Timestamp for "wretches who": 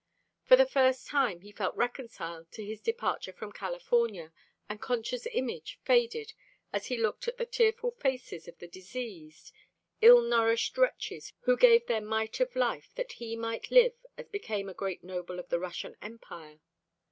10.75-11.55